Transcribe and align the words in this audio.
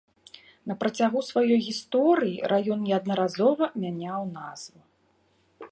На 0.69 0.73
працягу 0.83 1.19
сваёй 1.29 1.59
гісторыі 1.67 2.37
раён 2.53 2.79
неаднаразова 2.87 3.65
мяняў 3.85 4.21
назву. 4.37 4.81